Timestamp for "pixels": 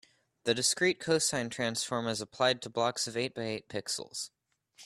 3.69-4.31